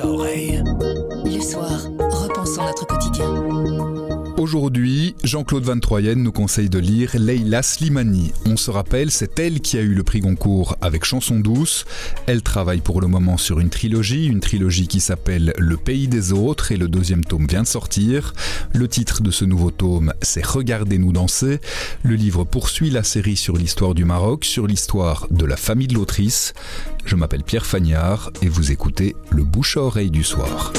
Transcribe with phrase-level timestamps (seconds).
[0.00, 0.62] bouche.
[1.24, 3.51] Le soir, repensons notre quotidien.
[4.42, 8.32] Aujourd'hui, Jean-Claude Van Troyen nous conseille de lire Leila Slimani.
[8.44, 11.84] On se rappelle, c'est elle qui a eu le prix Goncourt avec Chanson douce.
[12.26, 16.32] Elle travaille pour le moment sur une trilogie, une trilogie qui s'appelle Le pays des
[16.32, 18.34] autres et le deuxième tome vient de sortir.
[18.74, 21.60] Le titre de ce nouveau tome, c'est Regardez-nous danser.
[22.02, 25.94] Le livre poursuit la série sur l'histoire du Maroc, sur l'histoire de la famille de
[25.94, 26.52] l'autrice.
[27.04, 30.72] Je m'appelle Pierre Fagnard et vous écoutez le bouche à oreille du soir.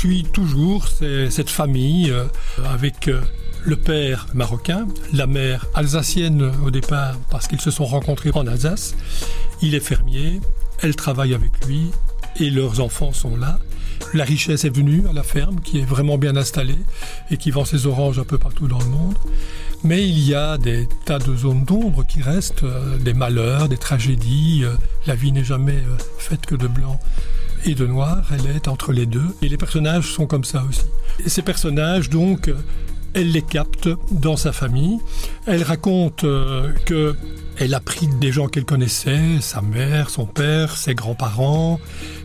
[0.00, 2.24] Suit toujours cette famille euh,
[2.64, 3.20] avec euh,
[3.66, 8.94] le père marocain, la mère alsacienne au départ parce qu'ils se sont rencontrés en Alsace.
[9.60, 10.40] Il est fermier,
[10.80, 11.90] elle travaille avec lui
[12.36, 13.58] et leurs enfants sont là.
[14.14, 16.78] La richesse est venue à la ferme qui est vraiment bien installée
[17.30, 19.16] et qui vend ses oranges un peu partout dans le monde.
[19.84, 23.76] Mais il y a des tas de zones d'ombre qui restent, euh, des malheurs, des
[23.76, 24.64] tragédies.
[25.06, 25.82] La vie n'est jamais
[26.16, 26.98] faite que de blanc
[27.64, 29.26] et de noir, elle est entre les deux.
[29.42, 30.84] Et les personnages sont comme ça aussi.
[31.24, 32.50] Et ces personnages, donc,
[33.14, 34.98] elle les capte dans sa famille.
[35.46, 37.16] Elle raconte euh, que
[37.58, 41.80] elle a pris des gens qu'elle connaissait, sa mère, son père, ses grands-parents,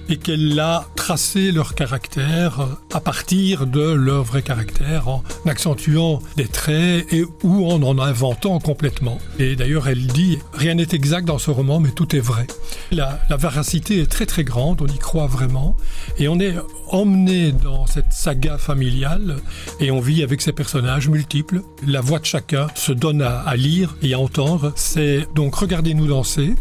[0.07, 6.47] et qu'elle a tracé leur caractère à partir de leur vrai caractère, en accentuant des
[6.47, 9.17] traits et ou en en inventant complètement.
[9.39, 12.47] Et d'ailleurs, elle dit rien n'est exact dans ce roman, mais tout est vrai.
[12.91, 15.75] La, la véracité est très très grande, on y croit vraiment,
[16.17, 16.55] et on est
[16.89, 19.37] emmené dans cette saga familiale
[19.79, 21.61] et on vit avec ces personnages multiples.
[21.85, 24.73] La voix de chacun se donne à, à lire et à entendre.
[25.15, 26.55] C'est donc Regardez-nous danser,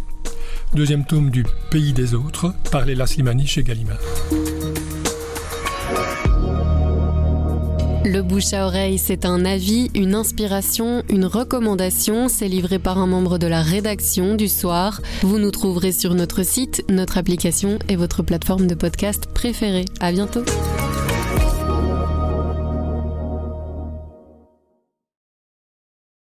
[0.74, 3.98] deuxième tome du Pays des autres, par Léla Slimani chez Gallimard.
[8.05, 12.28] Le bouche à oreille, c'est un avis, une inspiration, une recommandation.
[12.28, 15.00] C'est livré par un membre de la rédaction du soir.
[15.22, 19.86] Vous nous trouverez sur notre site, notre application et votre plateforme de podcast préférée.
[19.98, 20.44] À bientôt.